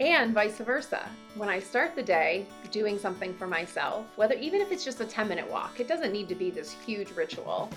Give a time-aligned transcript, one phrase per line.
[0.00, 1.08] and vice versa.
[1.36, 5.04] When I start the day doing something for myself, whether even if it's just a
[5.04, 7.70] 10 minute walk, it doesn't need to be this huge ritual.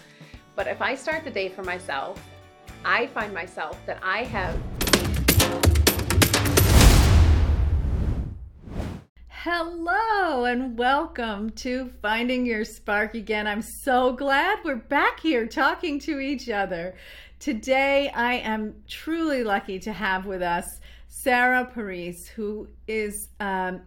[0.56, 2.20] But if I start the day for myself,
[2.84, 4.60] I find myself that I have.
[9.28, 13.46] Hello and welcome to Finding Your Spark again.
[13.46, 16.96] I'm so glad we're back here talking to each other.
[17.40, 20.80] Today, I am truly lucky to have with us
[21.20, 23.82] Sarah Parise, who is um,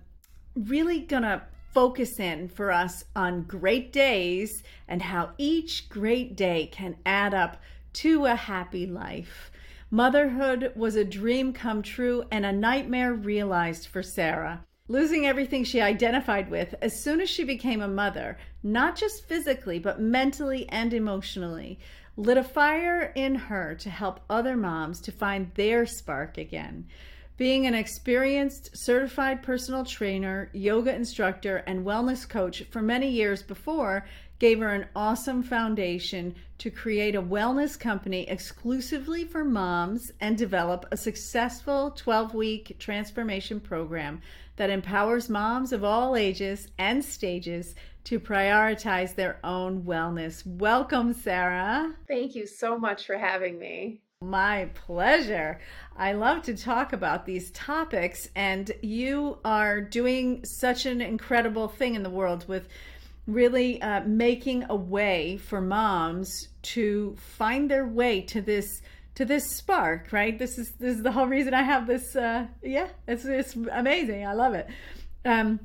[0.56, 1.40] really going to
[1.72, 7.62] focus in for us on great days and how each great day can add up
[7.92, 9.52] to a happy life.
[9.92, 14.64] Motherhood was a dream come true and a nightmare realized for Sarah.
[14.88, 19.78] Losing everything she identified with as soon as she became a mother, not just physically,
[19.78, 21.78] but mentally and emotionally,
[22.16, 26.86] lit a fire in her to help other moms to find their spark again.
[27.40, 34.04] Being an experienced certified personal trainer, yoga instructor, and wellness coach for many years before
[34.38, 40.84] gave her an awesome foundation to create a wellness company exclusively for moms and develop
[40.92, 44.20] a successful 12 week transformation program
[44.56, 47.74] that empowers moms of all ages and stages
[48.04, 50.46] to prioritize their own wellness.
[50.46, 51.94] Welcome, Sarah.
[52.06, 54.02] Thank you so much for having me.
[54.22, 55.60] My pleasure.
[55.96, 61.94] I love to talk about these topics, and you are doing such an incredible thing
[61.94, 62.68] in the world with
[63.26, 68.82] really uh, making a way for moms to find their way to this
[69.14, 70.38] to this spark right?
[70.38, 74.26] This is this is the whole reason i have this uh yeah it's it's amazing.
[74.26, 74.68] I love it.
[75.24, 75.60] Um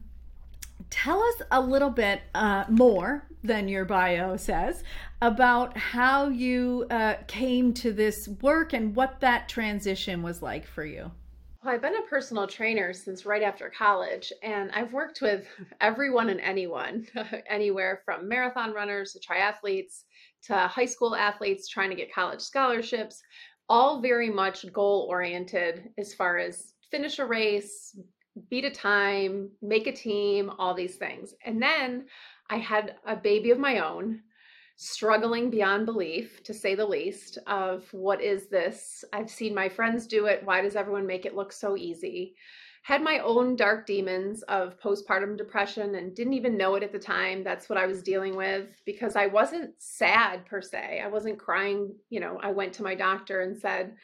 [0.89, 4.83] tell us a little bit uh, more than your bio says
[5.25, 10.85] about how you uh, came to this work and what that transition was like for
[10.85, 11.11] you.
[11.63, 15.47] Well, I've been a personal trainer since right after college, and I've worked with
[15.81, 17.07] everyone and anyone,
[17.49, 20.03] anywhere from marathon runners to triathletes
[20.43, 23.19] to high school athletes trying to get college scholarships,
[23.67, 27.97] all very much goal oriented as far as finish a race,
[28.51, 31.33] beat a time, make a team, all these things.
[31.43, 32.05] And then
[32.51, 34.21] I had a baby of my own,
[34.77, 39.03] struggling beyond belief, to say the least, of what is this?
[39.13, 40.41] I've seen my friends do it.
[40.43, 42.35] Why does everyone make it look so easy?
[42.83, 46.99] Had my own dark demons of postpartum depression and didn't even know it at the
[46.99, 47.43] time.
[47.43, 51.01] That's what I was dealing with because I wasn't sad per se.
[51.03, 51.95] I wasn't crying.
[52.09, 53.95] You know, I went to my doctor and said,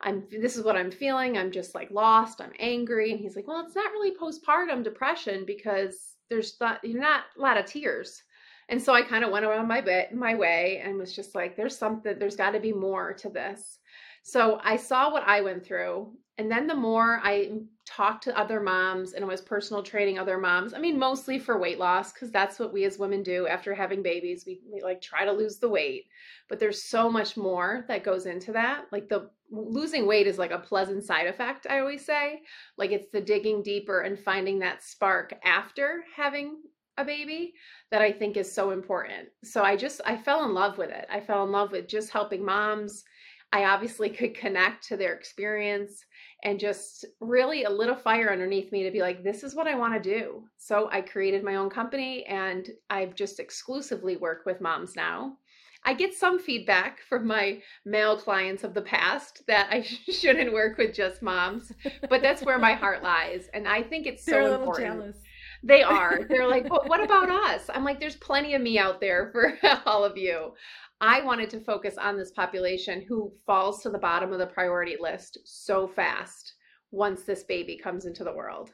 [0.00, 1.36] I'm this is what I'm feeling.
[1.36, 2.40] I'm just like lost.
[2.40, 3.10] I'm angry.
[3.10, 7.40] And he's like, well, it's not really postpartum depression because there's not you're not a
[7.40, 8.22] lot of tears.
[8.68, 11.56] And so I kind of went around my bit my way and was just like,
[11.56, 13.78] there's something, there's got to be more to this.
[14.22, 16.12] So I saw what I went through.
[16.38, 17.52] And then the more I
[17.84, 21.78] talked to other moms and was personal training other moms, I mean, mostly for weight
[21.78, 24.44] loss, because that's what we as women do after having babies.
[24.46, 26.06] We, we like try to lose the weight,
[26.48, 28.86] but there's so much more that goes into that.
[28.90, 32.40] Like the losing weight is like a pleasant side effect, I always say.
[32.78, 36.62] Like it's the digging deeper and finding that spark after having
[36.96, 37.54] a baby
[37.92, 39.28] that I think is so important.
[39.44, 41.06] So I just I fell in love with it.
[41.08, 43.04] I fell in love with just helping moms
[43.52, 46.06] I obviously could connect to their experience
[46.42, 49.74] and just really a little fire underneath me to be like, this is what I
[49.74, 50.44] want to do.
[50.56, 55.36] So I created my own company and I've just exclusively work with moms now.
[55.84, 60.78] I get some feedback from my male clients of the past that I shouldn't work
[60.78, 61.72] with just moms,
[62.08, 63.48] but that's where my heart lies.
[63.52, 65.00] And I think it's so important.
[65.00, 65.16] Jealous.
[65.62, 66.20] They are.
[66.28, 67.70] They're like, well, what about us?
[67.72, 69.56] I'm like, there's plenty of me out there for
[69.86, 70.52] all of you.
[71.00, 74.96] I wanted to focus on this population who falls to the bottom of the priority
[75.00, 76.54] list so fast
[76.90, 78.72] once this baby comes into the world.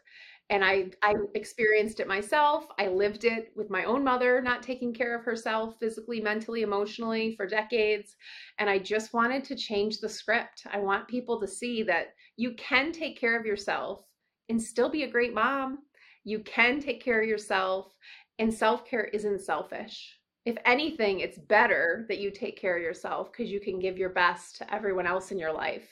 [0.51, 2.67] And I, I experienced it myself.
[2.79, 7.35] I lived it with my own mother, not taking care of herself physically, mentally, emotionally
[7.37, 8.17] for decades.
[8.59, 10.67] And I just wanted to change the script.
[10.73, 14.05] I want people to see that you can take care of yourself
[14.49, 15.81] and still be a great mom.
[16.29, 17.97] You can take care of yourself,
[18.39, 23.31] and self care isn't selfish if anything, it's better that you take care of yourself
[23.31, 25.87] because you can give your best to everyone else in your life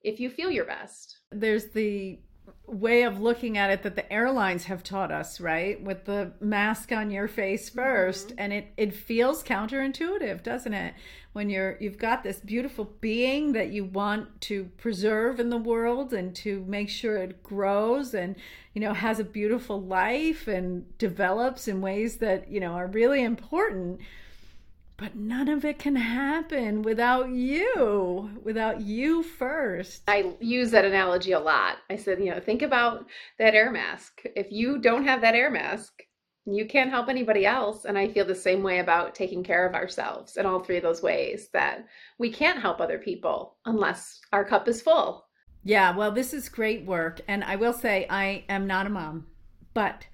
[0.00, 1.18] if you feel your best.
[1.32, 2.20] There's the
[2.68, 5.82] way of looking at it that the airlines have taught us, right?
[5.82, 8.34] With the mask on your face 1st mm-hmm.
[8.38, 10.94] and it it feels counterintuitive, doesn't it?
[11.36, 16.14] When you're you've got this beautiful being that you want to preserve in the world
[16.14, 18.36] and to make sure it grows and
[18.72, 23.22] you know has a beautiful life and develops in ways that, you know, are really
[23.22, 24.00] important
[24.96, 30.04] but none of it can happen without you, without you first.
[30.08, 31.76] I use that analogy a lot.
[31.90, 33.04] I said, you know, think about
[33.38, 34.22] that air mask.
[34.34, 36.05] If you don't have that air mask,
[36.46, 37.84] you can't help anybody else.
[37.84, 40.82] And I feel the same way about taking care of ourselves in all three of
[40.82, 41.86] those ways that
[42.18, 45.26] we can't help other people unless our cup is full.
[45.64, 47.20] Yeah, well, this is great work.
[47.26, 49.26] And I will say, I am not a mom,
[49.74, 50.06] but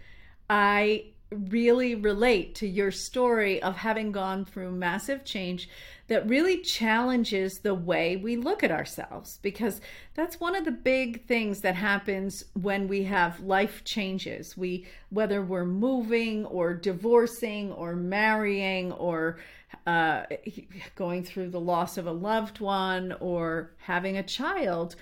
[0.49, 5.69] I really relate to your story of having gone through massive change
[6.09, 9.81] that really challenges the way we look at ourselves because
[10.15, 14.57] that's one of the big things that happens when we have life changes.
[14.57, 19.39] We whether we're moving or divorcing or marrying or
[19.87, 20.25] uh,
[20.97, 24.97] going through the loss of a loved one or having a child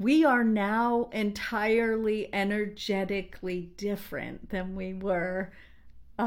[0.00, 5.52] we are now entirely energetically different than we were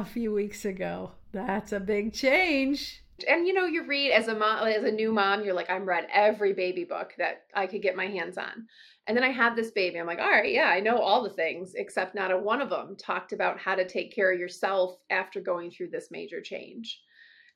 [0.01, 1.11] a few weeks ago.
[1.31, 3.03] That's a big change.
[3.27, 5.85] And you know, you read as a mom, as a new mom, you're like, I'm
[5.85, 8.67] read every baby book that I could get my hands on.
[9.05, 9.99] And then I have this baby.
[9.99, 12.69] I'm like, all right, yeah, I know all the things, except not a one of
[12.69, 17.01] them talked about how to take care of yourself after going through this major change.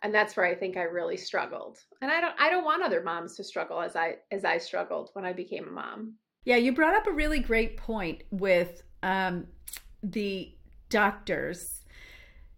[0.04, 1.80] And that's where I think I really struggled.
[2.01, 5.10] And I don't I don't want other moms to struggle as I as I struggled
[5.13, 6.13] when I became a mom.
[6.45, 9.48] Yeah, you brought up a really great point with um,
[10.04, 10.54] the
[10.90, 11.76] doctors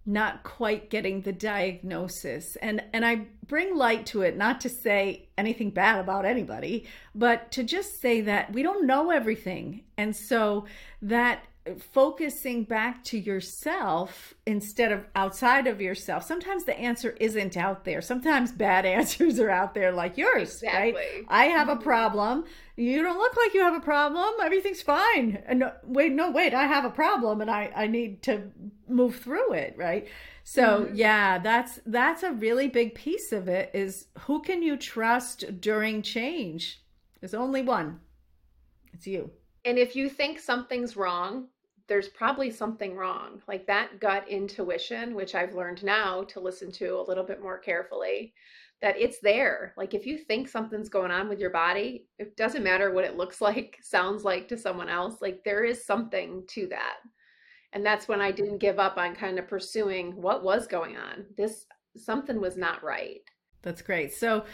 [0.05, 2.55] not quite getting the diagnosis.
[2.57, 7.51] And and I bring light to it not to say anything bad about anybody but
[7.51, 9.83] to just say that we don't know everything.
[9.97, 10.65] And so
[11.01, 11.43] that
[11.77, 16.23] focusing back to yourself instead of outside of yourself.
[16.23, 18.01] Sometimes the answer isn't out there.
[18.01, 20.93] Sometimes bad answers are out there, like yours, exactly.
[20.93, 21.25] right?
[21.27, 21.83] I have a mm-hmm.
[21.83, 22.45] problem.
[22.75, 24.33] You don't look like you have a problem.
[24.41, 25.43] Everything's fine.
[25.45, 28.51] And no, wait, no, wait, I have a problem and I, I need to
[28.87, 30.07] move through it, right?
[30.43, 30.95] So mm-hmm.
[30.95, 36.01] yeah, that's that's a really big piece of it is who can you trust during
[36.01, 36.81] change?
[37.19, 37.99] There's only one.
[38.93, 39.31] It's you.
[39.65, 41.47] And if you think something's wrong,
[41.89, 43.41] there's probably something wrong.
[43.47, 47.57] Like that gut intuition, which I've learned now to listen to a little bit more
[47.57, 48.33] carefully,
[48.81, 49.73] that it's there.
[49.75, 53.17] Like if you think something's going on with your body, it doesn't matter what it
[53.17, 56.97] looks like, sounds like to someone else, like there is something to that.
[57.73, 61.25] And that's when I didn't give up on kind of pursuing what was going on.
[61.37, 61.65] This
[61.97, 63.21] something was not right.
[63.61, 64.13] That's great.
[64.13, 64.45] So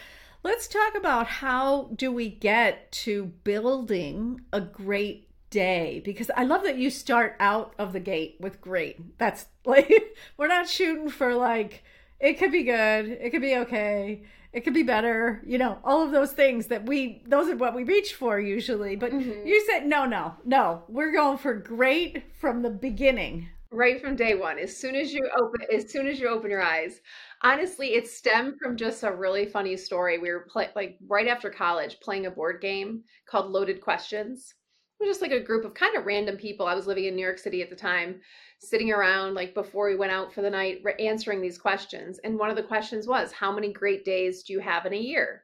[0.44, 5.25] let's talk about how do we get to building a great
[5.56, 9.18] day because I love that you start out of the gate with great.
[9.18, 11.84] That's like we're not shooting for like
[12.20, 16.04] it could be good, it could be okay, it could be better, you know, all
[16.04, 18.98] of those things that we those are what we reach for usually.
[18.98, 19.48] But mm-hmm.
[19.48, 20.84] you said no, no, no.
[20.90, 23.48] We're going for great from the beginning.
[23.72, 24.60] Right from day one.
[24.60, 27.00] As soon as you open as soon as you open your eyes.
[27.44, 30.18] Honestly, it stemmed from just a really funny story.
[30.18, 34.54] We were play, like right after college playing a board game called Loaded Questions
[35.00, 36.68] was just like a group of kind of random people.
[36.68, 38.22] I was living in New York City at the time,
[38.60, 42.20] sitting around like before we went out for the night, answering these questions.
[42.24, 44.98] And one of the questions was, How many great days do you have in a
[44.98, 45.44] year?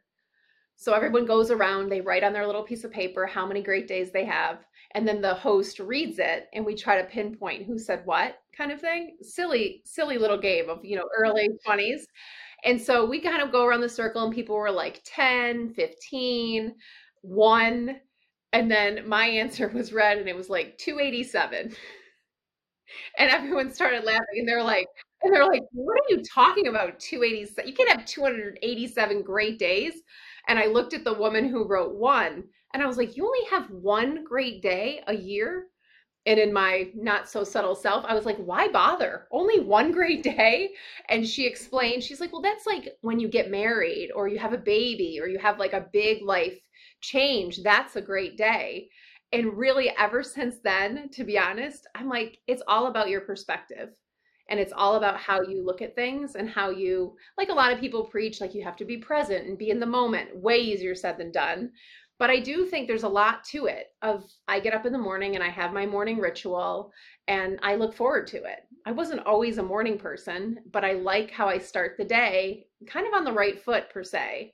[0.82, 3.88] So everyone goes around, they write on their little piece of paper how many great
[3.88, 4.66] days they have.
[4.96, 8.72] And then the host reads it and we try to pinpoint who said what kind
[8.72, 9.16] of thing.
[9.22, 12.02] Silly, silly little game of, you know, early 20s.
[12.64, 16.74] And so we kind of go around the circle and people were like 10, 15,
[17.22, 17.96] 1,
[18.54, 21.74] and then my answer was read and it was like 287.
[23.18, 24.88] And everyone started laughing and they're like,
[25.24, 27.00] and they're like, what are you talking about?
[27.00, 27.68] 287.
[27.68, 29.94] You can't have 287 great days.
[30.48, 32.44] And I looked at the woman who wrote one
[32.74, 35.68] and I was like, you only have one great day a year?
[36.26, 39.28] And in my not so subtle self, I was like, why bother?
[39.32, 40.72] Only one great day?
[41.10, 44.54] And she explained, she's like, well, that's like when you get married or you have
[44.54, 46.60] a baby or you have like a big life
[47.02, 48.90] change, that's a great day.
[49.34, 53.90] And really, ever since then, to be honest, I'm like, it's all about your perspective.
[54.50, 57.72] And it's all about how you look at things and how you, like a lot
[57.72, 60.36] of people preach, like you have to be present and be in the moment.
[60.36, 61.72] Way easier said than done.
[62.20, 65.00] But I do think there's a lot to it of I get up in the
[65.00, 66.92] morning and I have my morning ritual
[67.28, 68.60] and I look forward to it.
[68.86, 73.08] I wasn't always a morning person, but I like how I start the day kind
[73.08, 74.54] of on the right foot per se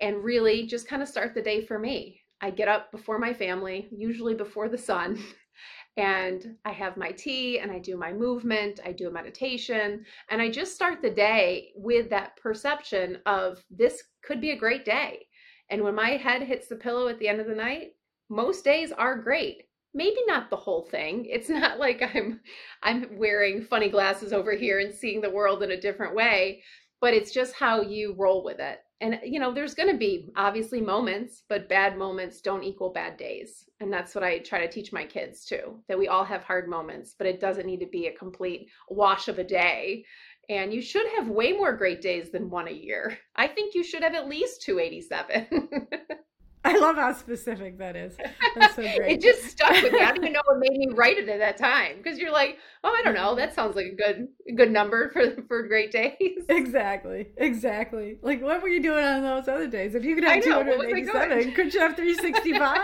[0.00, 2.20] and really just kind of start the day for me.
[2.40, 5.18] I get up before my family, usually before the sun,
[5.96, 10.42] and I have my tea and I do my movement, I do a meditation, and
[10.42, 15.26] I just start the day with that perception of this could be a great day.
[15.70, 17.92] And when my head hits the pillow at the end of the night,
[18.28, 19.64] most days are great.
[19.94, 21.26] Maybe not the whole thing.
[21.26, 22.40] It's not like I'm
[22.82, 26.62] I'm wearing funny glasses over here and seeing the world in a different way,
[27.00, 28.80] but it's just how you roll with it.
[29.04, 33.18] And, you know, there's going to be obviously moments, but bad moments don't equal bad
[33.18, 33.68] days.
[33.80, 36.70] And that's what I try to teach my kids too that we all have hard
[36.70, 40.06] moments, but it doesn't need to be a complete wash of a day.
[40.48, 43.18] And you should have way more great days than one a year.
[43.36, 45.68] I think you should have at least 287.
[46.66, 48.16] I love how specific that is.
[48.54, 49.12] That's so great.
[49.12, 50.00] it just stuck with me.
[50.00, 52.56] I don't even know what made me write it at that time because you're like,
[52.82, 53.34] oh, I don't know.
[53.34, 56.44] That sounds like a good good number for for great days.
[56.48, 57.28] Exactly.
[57.36, 58.18] Exactly.
[58.22, 59.94] Like, what were you doing on those other days?
[59.94, 62.78] If you could have 287, could you have 365?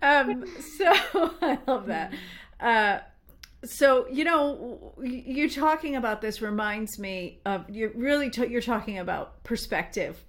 [0.00, 0.44] um.
[0.78, 2.14] So I love that.
[2.58, 3.00] Uh,
[3.66, 8.98] so you know you talking about this reminds me of you're really t- you're talking
[8.98, 10.24] about perspective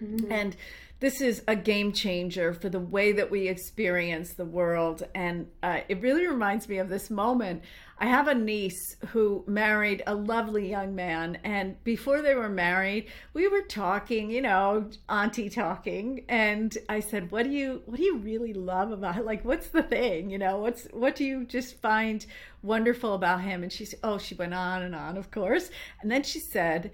[0.00, 0.30] mm-hmm.
[0.30, 0.56] and
[1.00, 5.02] this is a game changer for the way that we experience the world.
[5.14, 7.62] And uh, it really reminds me of this moment.
[7.98, 11.38] I have a niece who married a lovely young man.
[11.44, 16.24] And before they were married, we were talking, you know, auntie talking.
[16.28, 19.24] And I said, what do you, what do you really love about?
[19.24, 22.24] Like, what's the thing, you know, what's, what do you just find
[22.62, 23.62] wonderful about him?
[23.62, 25.70] And she said, oh, she went on and on, of course.
[26.00, 26.92] And then she said,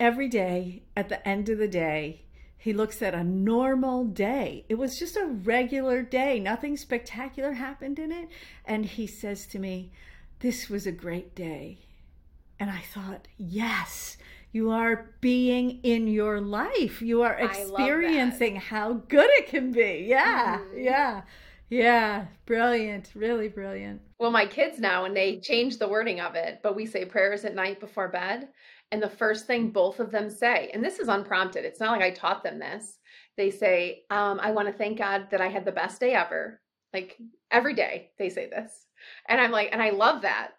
[0.00, 2.22] every day at the end of the day,
[2.68, 4.66] he looks at a normal day.
[4.68, 6.38] It was just a regular day.
[6.38, 8.28] Nothing spectacular happened in it.
[8.66, 9.90] And he says to me,
[10.40, 11.78] This was a great day.
[12.60, 14.18] And I thought, Yes,
[14.52, 17.00] you are being in your life.
[17.00, 20.04] You are experiencing how good it can be.
[20.06, 20.78] Yeah, mm-hmm.
[20.78, 21.22] yeah.
[21.70, 23.12] Yeah, brilliant.
[23.14, 24.02] Really brilliant.
[24.18, 27.46] Well, my kids now, and they change the wording of it, but we say prayers
[27.46, 28.48] at night before bed.
[28.90, 32.02] And the first thing both of them say, and this is unprompted, it's not like
[32.02, 32.98] I taught them this.
[33.36, 36.60] They say, um, I want to thank God that I had the best day ever.
[36.92, 37.18] Like
[37.50, 38.86] every day they say this.
[39.28, 40.52] And I'm like, and I love that.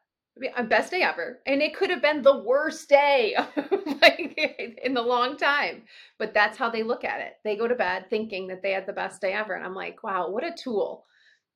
[0.70, 1.40] Best day ever.
[1.48, 3.36] And it could have been the worst day
[4.02, 4.40] like
[4.84, 5.84] in the long time.
[6.18, 7.34] But that's how they look at it.
[7.44, 9.54] They go to bed thinking that they had the best day ever.
[9.56, 11.04] And I'm like, wow, what a tool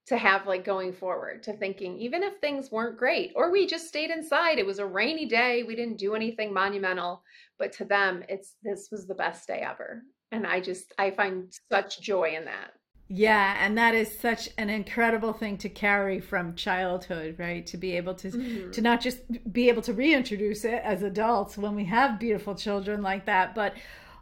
[0.05, 3.88] to have like going forward to thinking even if things weren't great or we just
[3.88, 7.24] stayed inside it was a rainy day we didn't do anything monumental
[7.57, 10.03] but to them it's this was the best day ever.
[10.31, 12.72] And i just i find such joy in that.
[13.07, 17.65] Yeah and that is such an incredible thing to carry from childhood right?
[17.67, 18.72] To be able to mm-hmm.
[18.72, 19.19] to not just
[19.53, 23.75] be able to reintroduce it as adults when we have beautiful children like that but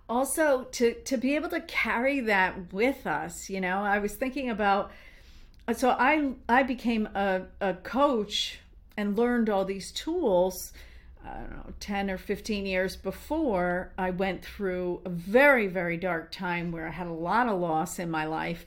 [0.08, 3.80] also to to be able to carry that with us you know?
[3.80, 4.92] I was thinking about
[5.74, 8.60] so I I became a, a coach
[8.98, 10.74] and learned all these tools.
[11.24, 16.32] I don't know, 10 or 15 years before I went through a very, very dark
[16.32, 18.66] time where I had a lot of loss in my life.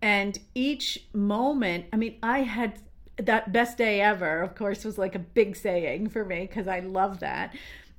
[0.00, 2.80] And each moment, I mean, I had
[3.18, 6.80] that best day ever, of course, was like a big saying for me because I
[6.80, 7.54] love that.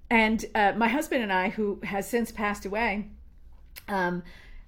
[0.09, 3.07] And uh, my husband and I, who has since passed away,
[3.87, 4.23] um,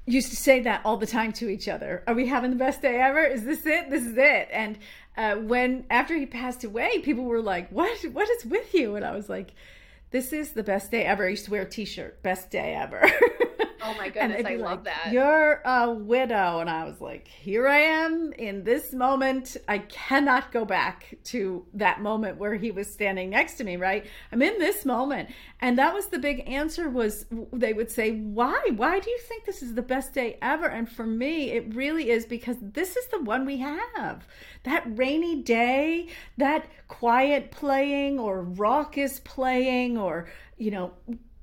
[0.06, 2.04] used to say that all the time to each other.
[2.08, 3.24] Are we having the best day ever?
[3.24, 3.90] Is this it?
[3.90, 4.50] This is it.
[4.52, 4.78] And
[5.16, 7.98] uh, when after he passed away, people were like, "What?
[8.12, 9.54] What is with you?" And I was like,
[10.14, 13.04] "This is the best day ever." I used to wear a T-shirt, "Best day ever."
[13.84, 15.12] Oh my goodness, I love like, that.
[15.12, 16.60] You're a widow.
[16.60, 19.58] And I was like, here I am in this moment.
[19.68, 24.06] I cannot go back to that moment where he was standing next to me, right?
[24.32, 25.30] I'm in this moment.
[25.60, 28.62] And that was the big answer was they would say, why?
[28.76, 30.68] Why do you think this is the best day ever?
[30.68, 34.26] And for me, it really is because this is the one we have.
[34.64, 40.94] That rainy day, that quiet playing or raucous playing or, you know,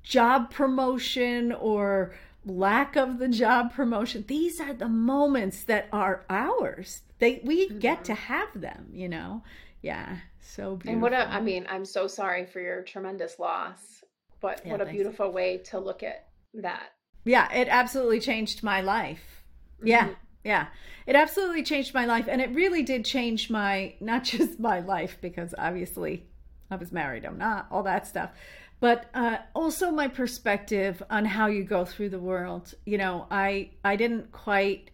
[0.02, 2.14] job promotion or
[2.45, 7.79] lack of the job promotion these are the moments that are ours they we mm-hmm.
[7.79, 9.43] get to have them you know
[9.83, 10.93] yeah so beautiful.
[10.93, 14.02] and what a, i mean i'm so sorry for your tremendous loss
[14.40, 14.97] but yeah, what a thanks.
[14.97, 16.93] beautiful way to look at that
[17.25, 19.45] yeah it absolutely changed my life
[19.76, 19.88] mm-hmm.
[19.88, 20.09] yeah
[20.43, 20.67] yeah
[21.07, 25.19] it absolutely changed my life and it really did change my not just my life
[25.21, 26.26] because obviously
[26.71, 28.31] i was married i'm not all that stuff
[28.81, 32.75] but uh, also my perspective on how you go through the world.
[32.87, 34.91] You know, I I didn't quite.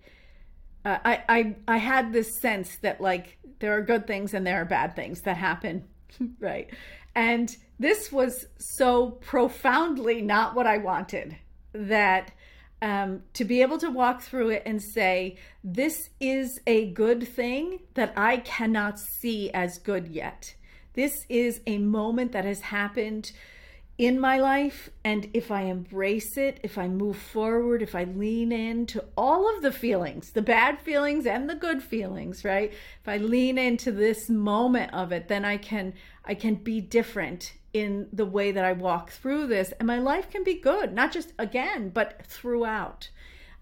[0.85, 4.61] Uh, I I I had this sense that like there are good things and there
[4.61, 5.85] are bad things that happen,
[6.41, 6.69] right?
[7.15, 11.37] And this was so profoundly not what I wanted
[11.73, 12.33] that
[12.83, 17.81] um, to be able to walk through it and say, this is a good thing
[17.95, 20.56] that I cannot see as good yet.
[20.97, 23.31] This is a moment that has happened
[23.99, 28.53] in my life and if I embrace it, if I move forward, if I lean
[28.53, 32.73] into all of the feelings, the bad feelings and the good feelings, right?
[32.73, 37.55] If I lean into this moment of it, then I can I can be different
[37.73, 41.13] in the way that I walk through this, and my life can be good, not
[41.13, 43.11] just again, but throughout.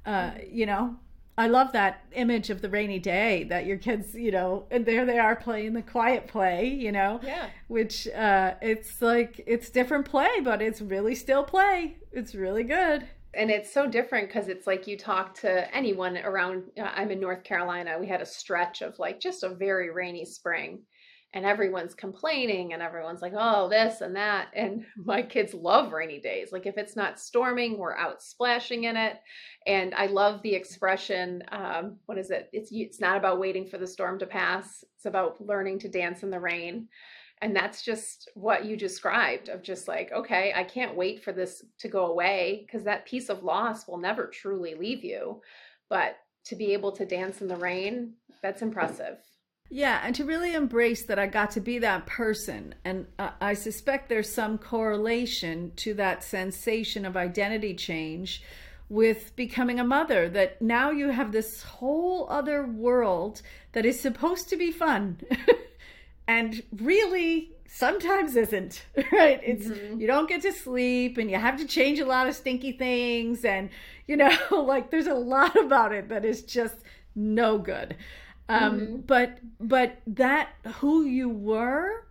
[0.06, 0.96] Uh, you know,
[1.36, 5.04] I love that image of the rainy day that your kids, you know, and there
[5.04, 10.04] they are playing the quiet play, you know, yeah, which uh, it's like it's different
[10.04, 11.96] play, but it's really still play.
[12.12, 13.08] It's really good.
[13.36, 17.18] And it's so different because it's like you talk to anyone around uh, i'm in
[17.18, 20.82] north carolina we had a stretch of like just a very rainy spring
[21.34, 26.20] and everyone's complaining and everyone's like oh this and that and my kids love rainy
[26.20, 26.52] days.
[26.52, 29.18] Like if it's not storming we're out splashing in it.
[29.66, 32.48] And i love the expression um, what is it?
[32.52, 34.84] It's it's not about waiting for the storm to pass.
[34.96, 36.88] It's about learning to dance in the rain.
[37.42, 41.64] And that's just what you described of just like okay i can't wait for this
[41.80, 45.42] to go away because that piece of loss will never truly leave you.
[45.90, 49.18] But to be able to dance in the rain that's impressive
[49.74, 52.76] yeah, and to really embrace that I got to be that person.
[52.84, 58.40] And uh, I suspect there's some correlation to that sensation of identity change
[58.88, 60.28] with becoming a mother.
[60.28, 65.18] That now you have this whole other world that is supposed to be fun
[66.28, 69.40] and really sometimes isn't, right?
[69.42, 70.00] It's mm-hmm.
[70.00, 73.44] you don't get to sleep and you have to change a lot of stinky things.
[73.44, 73.70] And,
[74.06, 76.76] you know, like there's a lot about it that is just
[77.16, 77.96] no good
[78.48, 78.96] um mm-hmm.
[79.06, 82.06] but but that who you were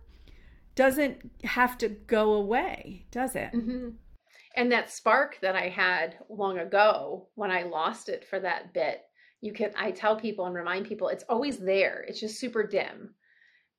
[0.74, 3.52] doesn't have to go away does it?
[3.52, 3.90] Mm-hmm.
[4.56, 9.02] and that spark that i had long ago when i lost it for that bit
[9.44, 12.04] you can i tell people and remind people it's always there.
[12.08, 13.14] It's just super dim.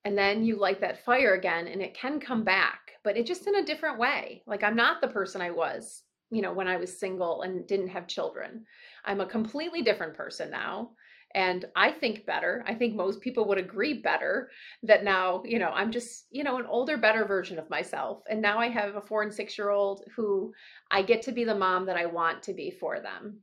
[0.06, 3.48] And then you light that fire again and it can come back but it just
[3.48, 4.44] in a different way.
[4.46, 7.88] Like i'm not the person i was you know when i was single and didn't
[7.90, 8.64] have children.
[9.04, 10.92] I'm a completely different person now
[11.36, 12.64] and i think better.
[12.66, 14.50] I think most people would agree better
[14.84, 18.24] that now you know i'm just you know an older better version of myself.
[18.28, 20.54] And now i have a four and six year old who
[20.90, 23.42] i get to be the mom that i want to be for them.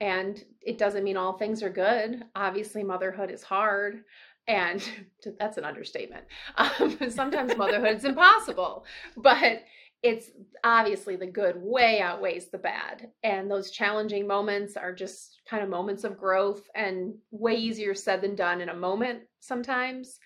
[0.00, 2.22] And it doesn't mean all things are good.
[2.36, 4.02] Obviously motherhood is hard.
[4.46, 4.86] And
[5.38, 6.24] that's an understatement.
[6.58, 8.84] Um, sometimes motherhood is impossible.
[9.16, 9.62] But
[10.02, 10.30] it's
[10.62, 13.10] obviously the good way outweighs the bad.
[13.22, 18.20] And those challenging moments are just kind of moments of growth and way easier said
[18.20, 20.18] than done in a moment sometimes.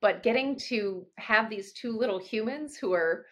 [0.00, 3.26] But getting to have these two little humans who are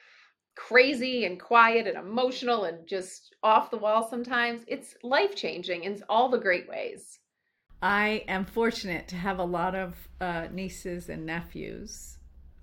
[0.57, 6.03] crazy and quiet and emotional and just off the wall sometimes, it's life changing in
[6.09, 7.19] all the great ways.
[7.83, 12.16] I am fortunate to have a lot of uh, nieces and nephews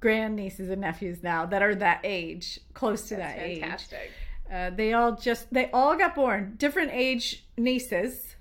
[0.04, 4.00] grandnieces and nephews now that are that age, close to That's that fantastic.
[4.04, 4.10] age.
[4.54, 8.36] Uh, they all just they all got born different age nieces,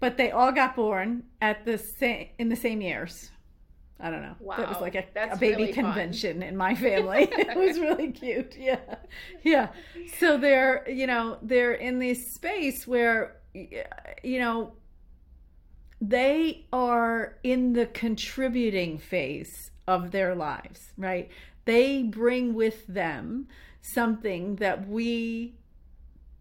[0.00, 3.30] but they all got born at the same in the same years.
[4.00, 4.36] I don't know.
[4.38, 7.28] Wow, that was like a, a baby really convention in my family.
[7.32, 8.56] it was really cute.
[8.56, 8.78] Yeah,
[9.42, 9.68] yeah.
[10.18, 14.74] So they're you know they're in this space where you know
[16.00, 21.28] they are in the contributing phase of their lives, right?
[21.64, 23.48] They bring with them
[23.80, 25.54] something that we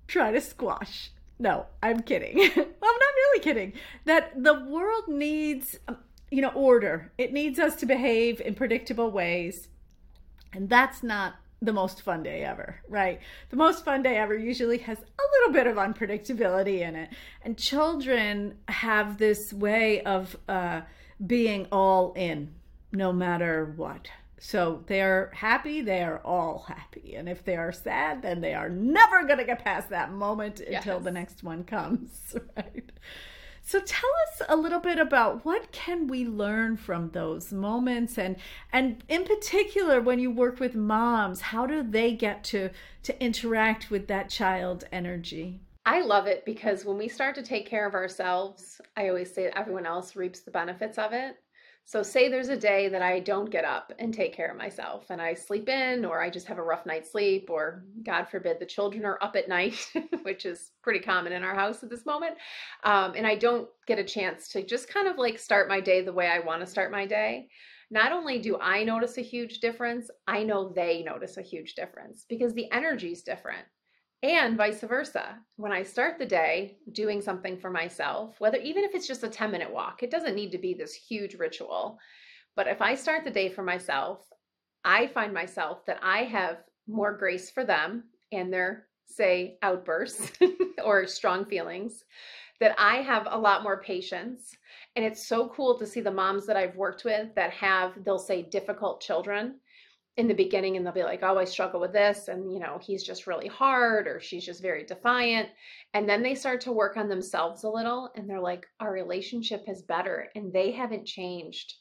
[0.08, 1.12] try to squash.
[1.40, 2.40] No, I'm kidding.
[2.56, 3.74] I'm not really kidding.
[4.06, 5.98] That the world needs, um,
[6.30, 7.12] you know, order.
[7.18, 9.70] It needs us to behave in predictable ways.
[10.54, 13.20] And that's not the most fun day ever, right?
[13.50, 17.10] The most fun day ever usually has a little bit of unpredictability in it.
[17.44, 20.82] And children have this way of uh,
[21.26, 22.54] being all in,
[22.92, 24.08] no matter what.
[24.40, 27.16] So they are happy, they are all happy.
[27.16, 30.62] And if they are sad, then they are never going to get past that moment
[30.70, 30.86] yes.
[30.86, 32.92] until the next one comes, right?
[33.64, 38.38] So tell us a little bit about what can we learn from those moments and
[38.72, 42.70] and in particular when you work with moms, how do they get to
[43.04, 45.60] to interact with that child energy?
[45.86, 49.52] I love it because when we start to take care of ourselves, I always say
[49.54, 51.38] everyone else reaps the benefits of it.
[51.88, 55.06] So, say there's a day that I don't get up and take care of myself
[55.10, 58.60] and I sleep in, or I just have a rough night's sleep, or God forbid
[58.60, 59.90] the children are up at night,
[60.24, 62.36] which is pretty common in our house at this moment.
[62.84, 66.02] Um, and I don't get a chance to just kind of like start my day
[66.02, 67.48] the way I want to start my day.
[67.90, 72.26] Not only do I notice a huge difference, I know they notice a huge difference
[72.28, 73.66] because the energy is different
[74.24, 75.38] and vice versa.
[75.58, 79.30] When I start the day doing something for myself, whether even if it's just a
[79.30, 82.00] 10 minute walk, it doesn't need to be this huge ritual.
[82.56, 84.26] But if I start the day for myself,
[84.84, 90.32] I find myself that I have more grace for them and their, say, outbursts
[90.84, 92.04] or strong feelings,
[92.60, 94.56] that I have a lot more patience.
[94.96, 98.18] And it's so cool to see the moms that I've worked with that have, they'll
[98.18, 99.60] say, difficult children
[100.18, 102.28] in the beginning and they'll be like, oh, I struggle with this.
[102.28, 105.50] And, you know, he's just really hard or she's just very defiant.
[105.94, 109.64] And then they start to work on themselves a little and they're like, our relationship
[109.68, 111.76] is better and they haven't changed.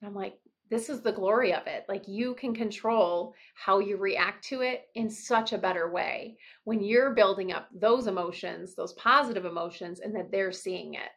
[0.00, 0.34] And I'm like,
[0.70, 1.84] this is the glory of it.
[1.88, 6.80] Like you can control how you react to it in such a better way when
[6.80, 11.10] you're building up those emotions, those positive emotions, and that they're seeing it.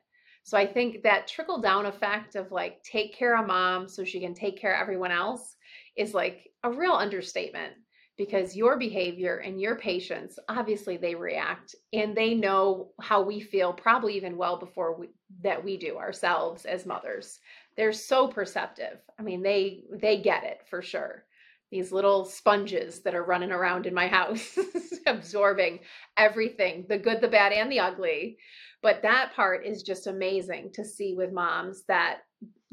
[0.43, 4.20] So I think that trickle down effect of like take care of mom so she
[4.20, 5.57] can take care of everyone else
[5.97, 7.73] is like a real understatement
[8.17, 13.71] because your behavior and your patients obviously they react and they know how we feel
[13.71, 15.07] probably even well before we,
[15.43, 17.39] that we do ourselves as mothers.
[17.75, 18.99] They're so perceptive.
[19.19, 21.23] I mean they they get it for sure.
[21.69, 24.57] These little sponges that are running around in my house
[25.05, 25.79] absorbing
[26.17, 28.38] everything the good the bad and the ugly.
[28.81, 32.19] But that part is just amazing to see with moms that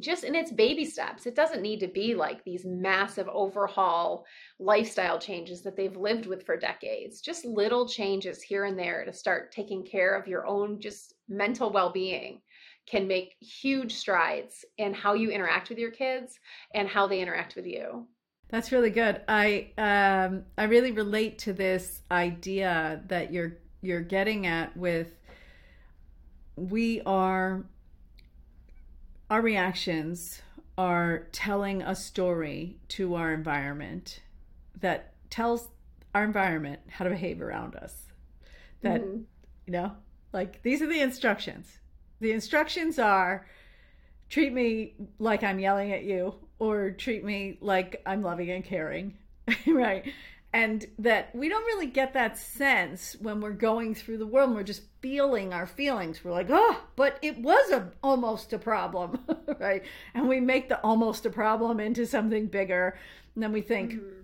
[0.00, 1.26] just in its baby steps.
[1.26, 4.24] It doesn't need to be like these massive overhaul
[4.58, 7.20] lifestyle changes that they've lived with for decades.
[7.20, 11.70] Just little changes here and there to start taking care of your own just mental
[11.70, 12.40] well-being
[12.86, 16.38] can make huge strides in how you interact with your kids
[16.74, 18.06] and how they interact with you.
[18.50, 19.22] That's really good.
[19.26, 25.18] I um I really relate to this idea that you're you're getting at with
[26.56, 27.64] we are
[29.34, 30.40] our reactions
[30.78, 34.20] are telling a story to our environment
[34.80, 35.70] that tells
[36.14, 38.12] our environment how to behave around us.
[38.82, 39.22] That, mm-hmm.
[39.66, 39.90] you know,
[40.32, 41.80] like these are the instructions.
[42.20, 43.44] The instructions are
[44.30, 49.18] treat me like I'm yelling at you or treat me like I'm loving and caring.
[49.66, 50.12] right
[50.54, 54.56] and that we don't really get that sense when we're going through the world and
[54.56, 56.24] we're just feeling our feelings.
[56.24, 59.18] We're like oh but it was a almost a problem
[59.58, 59.82] right?
[60.14, 62.96] And we make the almost a problem into something bigger.
[63.34, 64.20] And then we think mm-hmm.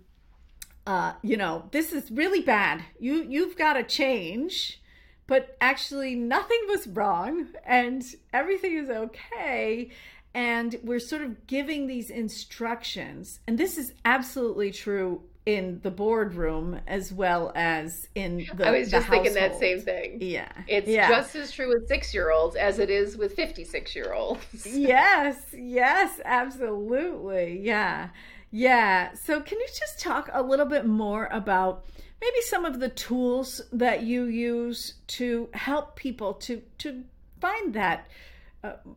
[0.86, 2.84] uh, you know this is really bad.
[3.00, 4.80] You you've got to change
[5.26, 9.88] but actually nothing was wrong and everything is okay
[10.34, 16.80] and we're sort of giving these instructions and this is absolutely true in the boardroom
[16.86, 20.18] as well as in the I was just thinking that same thing.
[20.20, 20.52] Yeah.
[20.68, 21.08] It's yeah.
[21.08, 24.66] just as true with 6-year-olds as it is with 56-year-olds.
[24.66, 27.60] yes, yes, absolutely.
[27.62, 28.10] Yeah.
[28.50, 29.14] Yeah.
[29.14, 31.84] So can you just talk a little bit more about
[32.20, 37.02] maybe some of the tools that you use to help people to to
[37.40, 38.06] find that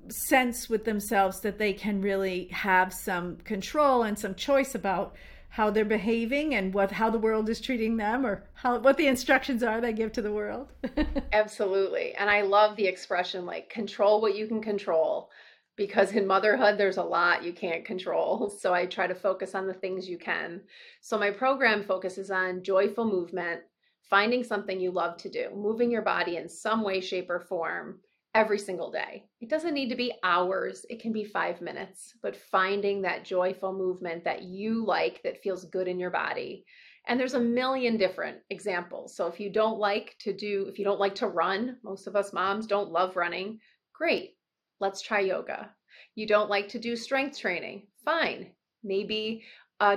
[0.10, 5.16] sense with themselves that they can really have some control and some choice about
[5.48, 9.08] how they're behaving and what how the world is treating them or how what the
[9.08, 10.74] instructions are they give to the world.
[11.32, 12.14] Absolutely.
[12.16, 15.30] And I love the expression like control what you can control
[15.76, 18.52] because in motherhood there's a lot you can't control.
[18.60, 20.62] So I try to focus on the things you can.
[21.02, 23.62] So my program focuses on joyful movement,
[24.02, 28.00] finding something you love to do, moving your body in some way shape or form
[28.36, 29.26] every single day.
[29.42, 33.74] It doesn't need to be hours, it can be five minutes, but finding that joyful
[33.74, 36.66] movement that you like that feels good in your body.
[37.08, 39.16] And there's a million different examples.
[39.16, 42.16] So if you don't like to do, if you don't like to run, most of
[42.16, 43.60] us moms don't love running,
[43.94, 44.32] great.
[44.80, 45.70] Let's try yoga.
[46.16, 48.52] You don't like to do strength training, fine.
[48.84, 49.44] Maybe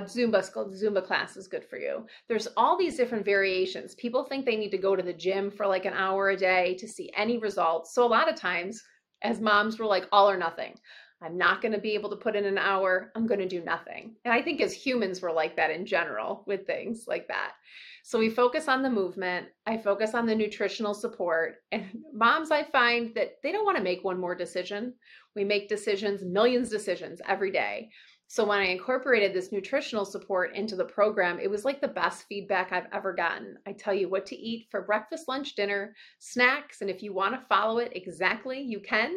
[0.01, 2.05] Zumba Zumba class is good for you.
[2.27, 3.95] There's all these different variations.
[3.95, 6.75] People think they need to go to the gym for like an hour a day
[6.79, 7.93] to see any results.
[7.93, 8.83] So a lot of times,
[9.21, 10.75] as moms, we're like all or nothing.
[11.21, 13.11] I'm not going to be able to put in an hour.
[13.15, 14.15] I'm going to do nothing.
[14.23, 17.53] And I think as humans, we're like that in general with things like that.
[18.03, 19.47] So we focus on the movement.
[19.65, 21.55] I focus on the nutritional support.
[21.71, 24.93] And moms, I find that they don't want to make one more decision.
[25.35, 27.89] We make decisions, millions of decisions every day.
[28.29, 32.25] So when I incorporated this nutritional support into the program, it was like the best
[32.27, 33.57] feedback I've ever gotten.
[33.65, 37.35] I tell you what to eat for breakfast, lunch, dinner, snacks, and if you want
[37.35, 39.15] to follow it exactly, you can.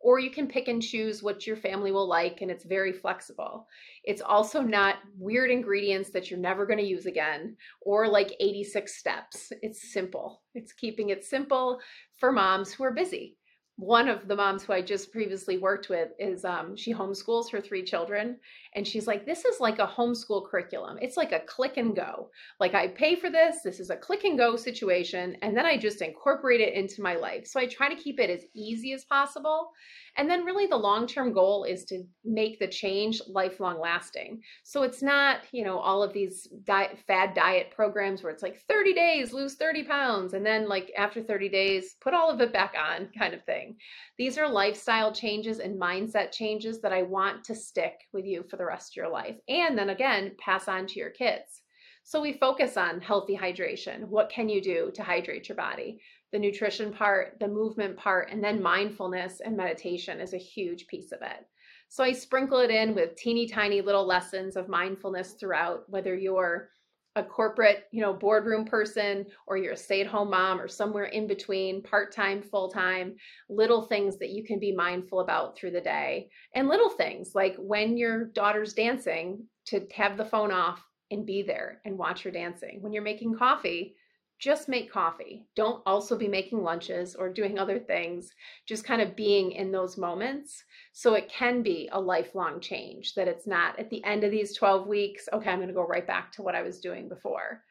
[0.00, 3.66] Or you can pick and choose what your family will like, and it's very flexible.
[4.04, 8.96] It's also not weird ingredients that you're never going to use again, or like 86
[8.96, 9.52] steps.
[9.60, 10.42] It's simple.
[10.54, 11.80] It's keeping it simple
[12.16, 13.37] for moms who are busy
[13.78, 17.60] one of the moms who I just previously worked with is um, she homeschools her
[17.60, 18.36] three children.
[18.74, 20.98] And she's like, this is like a homeschool curriculum.
[21.00, 22.28] It's like a click and go.
[22.58, 25.36] Like I pay for this, this is a click and go situation.
[25.42, 27.46] And then I just incorporate it into my life.
[27.46, 29.70] So I try to keep it as easy as possible.
[30.18, 34.42] And then, really, the long term goal is to make the change lifelong lasting.
[34.64, 38.60] So it's not, you know, all of these diet, fad diet programs where it's like
[38.68, 42.52] 30 days, lose 30 pounds, and then, like, after 30 days, put all of it
[42.52, 43.76] back on kind of thing.
[44.18, 48.56] These are lifestyle changes and mindset changes that I want to stick with you for
[48.56, 49.36] the rest of your life.
[49.48, 51.62] And then again, pass on to your kids.
[52.08, 54.04] So we focus on healthy hydration.
[54.08, 56.00] What can you do to hydrate your body?
[56.32, 61.12] The nutrition part, the movement part, and then mindfulness and meditation is a huge piece
[61.12, 61.46] of it.
[61.88, 66.68] So I sprinkle it in with teeny tiny little lessons of mindfulness throughout, whether you're
[67.16, 71.82] a corporate, you know, boardroom person or you're a stay-at-home mom or somewhere in between,
[71.82, 73.16] part-time, full-time,
[73.48, 76.28] little things that you can be mindful about through the day.
[76.54, 81.42] And little things like when your daughter's dancing to have the phone off and be
[81.42, 82.82] there and watch her dancing.
[82.82, 83.96] When you're making coffee,
[84.38, 85.46] just make coffee.
[85.56, 88.30] Don't also be making lunches or doing other things,
[88.66, 90.64] just kind of being in those moments.
[90.92, 94.56] So it can be a lifelong change that it's not at the end of these
[94.56, 97.62] 12 weeks, okay, I'm going to go right back to what I was doing before.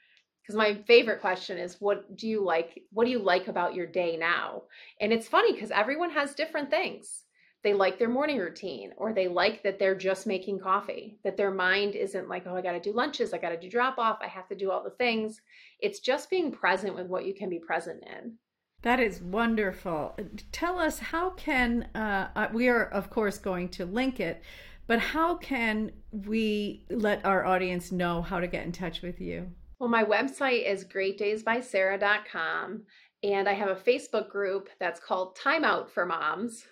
[0.41, 3.86] Because my favorite question is what do you like what do you like about your
[3.86, 4.63] day now?
[5.01, 7.23] And it's funny because everyone has different things
[7.67, 11.51] they like their morning routine or they like that they're just making coffee, that their
[11.51, 14.19] mind isn't like, oh, I got to do lunches, I got to do drop off,
[14.21, 15.41] I have to do all the things.
[15.82, 18.36] It's just being present with what you can be present in.
[18.84, 20.17] That is wonderful.
[20.53, 24.41] Tell us how can uh, uh, we are of course going to link it,
[24.88, 29.45] but how can we let our audience know how to get in touch with you?
[29.77, 32.84] Well, my website is greatdaysbysarah.com
[33.23, 36.63] and I have a Facebook group that's called Time Out for Moms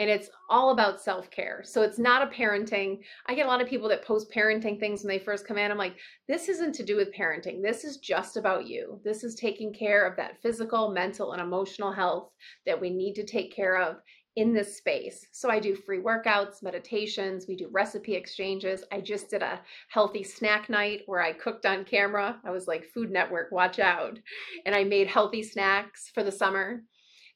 [0.00, 1.60] and it's all about self-care.
[1.62, 3.00] So it's not a parenting.
[3.26, 5.70] I get a lot of people that post parenting things when they first come in.
[5.70, 7.62] I'm like, this isn't to do with parenting.
[7.62, 8.98] This is just about you.
[9.04, 12.30] This is taking care of that physical, mental, and emotional health
[12.64, 13.96] that we need to take care of
[14.36, 15.26] in this space.
[15.32, 18.82] So I do free workouts, meditations, we do recipe exchanges.
[18.90, 19.60] I just did a
[19.90, 22.40] healthy snack night where I cooked on camera.
[22.42, 24.18] I was like Food Network, watch out.
[24.64, 26.84] And I made healthy snacks for the summer.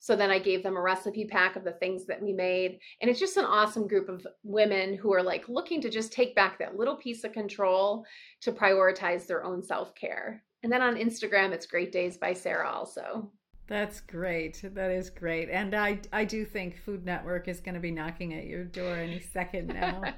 [0.04, 2.78] So then I gave them a recipe pack of the things that we made.
[3.00, 6.34] And it's just an awesome group of women who are like looking to just take
[6.34, 8.04] back that little piece of control
[8.42, 10.42] to prioritize their own self care.
[10.62, 13.32] And then on Instagram, it's Great Days by Sarah also.
[13.66, 14.60] That's great.
[14.74, 15.48] That is great.
[15.48, 18.96] And I I do think Food Network is going to be knocking at your door
[18.96, 20.02] any second now.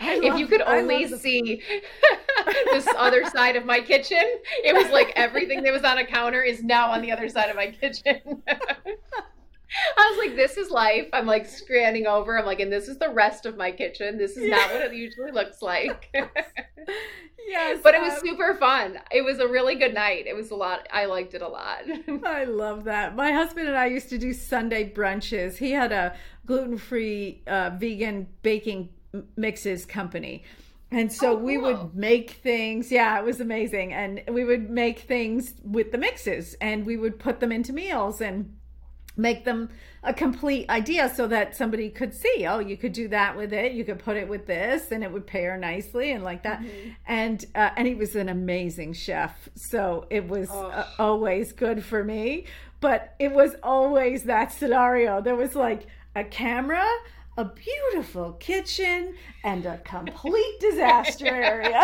[0.00, 1.60] If you could only see
[2.72, 4.22] this other side of my kitchen,
[4.64, 7.50] it was like everything that was on a counter is now on the other side
[7.50, 8.42] of my kitchen.
[9.98, 11.08] I was like, this is life.
[11.12, 12.38] I'm like scanning over.
[12.38, 14.16] I'm like, and this is the rest of my kitchen.
[14.16, 16.08] This is not what it usually looks like.
[17.46, 17.80] yes.
[17.82, 18.98] But it was um, super fun.
[19.10, 20.26] It was a really good night.
[20.26, 20.88] It was a lot.
[20.90, 21.82] I liked it a lot.
[22.24, 23.14] I love that.
[23.14, 25.58] My husband and I used to do Sunday brunches.
[25.58, 28.88] He had a gluten free uh, vegan baking
[29.36, 30.44] mixes company.
[30.90, 31.44] And so oh, cool.
[31.44, 32.90] we would make things.
[32.90, 33.92] Yeah, it was amazing.
[33.92, 38.20] And we would make things with the mixes and we would put them into meals
[38.20, 38.54] and
[39.18, 39.68] make them
[40.04, 43.72] a complete idea so that somebody could see oh you could do that with it
[43.72, 46.90] you could put it with this and it would pair nicely and like that mm-hmm.
[47.06, 50.68] and uh, and he was an amazing chef so it was oh.
[50.68, 52.46] uh, always good for me
[52.80, 56.86] but it was always that scenario there was like a camera
[57.38, 61.80] a beautiful kitchen and a complete disaster area.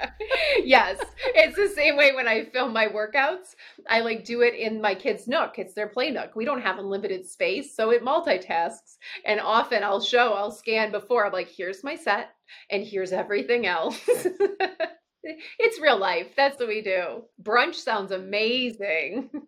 [0.64, 0.98] yes,
[1.34, 3.54] it's the same way when I film my workouts.
[3.90, 5.58] I like do it in my kids' nook.
[5.58, 6.34] It's their play nook.
[6.34, 8.96] We don't have unlimited space, so it multitasks.
[9.26, 11.26] And often I'll show, I'll scan before.
[11.26, 12.30] I'm like, here's my set,
[12.70, 14.00] and here's everything else.
[15.22, 16.28] it's real life.
[16.38, 17.24] That's what we do.
[17.42, 19.28] Brunch sounds amazing.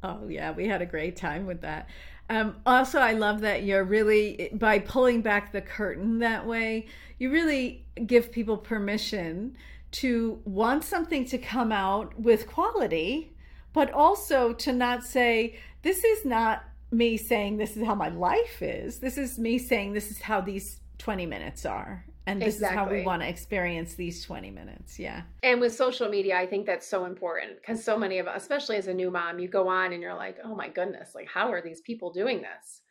[0.00, 1.88] Oh, yeah, we had a great time with that.
[2.30, 6.86] Um, also, I love that you're really, by pulling back the curtain that way,
[7.18, 9.56] you really give people permission
[9.90, 13.32] to want something to come out with quality,
[13.72, 18.60] but also to not say, this is not me saying this is how my life
[18.60, 18.98] is.
[18.98, 22.76] This is me saying this is how these 20 minutes are and this exactly.
[22.76, 26.46] is how we want to experience these 20 minutes yeah and with social media i
[26.46, 29.48] think that's so important because so many of us especially as a new mom you
[29.48, 32.82] go on and you're like oh my goodness like how are these people doing this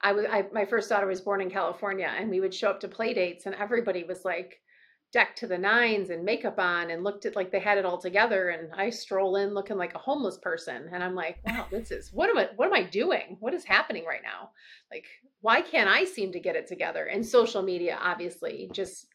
[0.00, 2.80] i was I, my first daughter was born in california and we would show up
[2.80, 4.60] to play dates and everybody was like
[5.12, 7.98] decked to the nines and makeup on and looked at like they had it all
[7.98, 11.90] together and I stroll in looking like a homeless person and I'm like, wow, this
[11.90, 13.36] is what am I what am I doing?
[13.40, 14.50] What is happening right now?
[14.90, 15.06] Like
[15.40, 17.06] why can't I seem to get it together?
[17.06, 19.06] And social media obviously just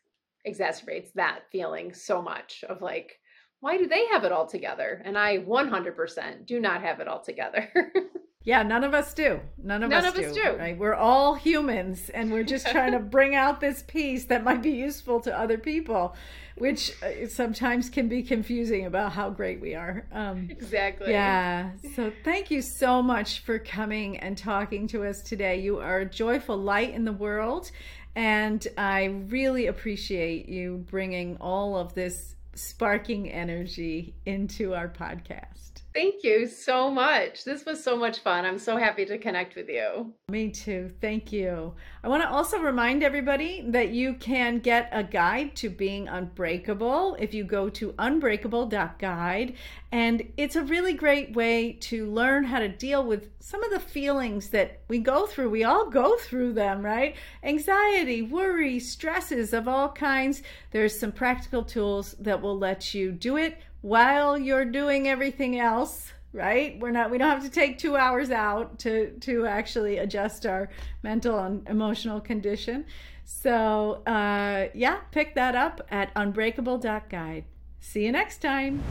[0.47, 3.19] exacerbates that feeling so much of like,
[3.59, 5.01] why do they have it all together?
[5.05, 7.71] And I 100% do not have it all together.
[8.45, 9.39] Yeah, none of us do.
[9.57, 10.27] None of None us of do.
[10.29, 10.55] us do.
[10.57, 10.77] Right?
[10.77, 14.71] We're all humans, and we're just trying to bring out this piece that might be
[14.71, 16.13] useful to other people,
[16.57, 20.05] which uh, sometimes can be confusing about how great we are.
[20.11, 21.11] Um, Exactly.
[21.11, 21.71] yeah.
[21.95, 25.61] So thank you so much for coming and talking to us today.
[25.61, 27.71] You are a joyful light in the world,
[28.15, 35.72] and I really appreciate you bringing all of this sparking energy into our podcast.
[35.93, 37.43] Thank you so much.
[37.43, 38.45] This was so much fun.
[38.45, 40.11] I'm so happy to connect with you.
[40.27, 40.91] Me too.
[40.99, 41.75] Thank you.
[42.03, 47.15] I want to also remind everybody that you can get a guide to being unbreakable
[47.19, 49.53] if you go to unbreakable.guide.
[49.91, 53.79] And it's a really great way to learn how to deal with some of the
[53.79, 55.51] feelings that we go through.
[55.51, 57.15] We all go through them, right?
[57.43, 60.41] Anxiety, worry, stresses of all kinds.
[60.71, 66.11] There's some practical tools that will let you do it while you're doing everything else
[66.33, 66.79] right?
[66.79, 70.69] We're not we don't have to take two hours out to to actually adjust our
[71.03, 72.85] mental and emotional condition.
[73.23, 77.45] So uh yeah pick that up at unbreakable.guide
[77.79, 78.81] see you next time